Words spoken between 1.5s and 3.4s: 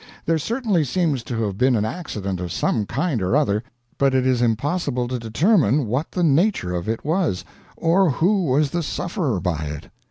been an accident of some kind or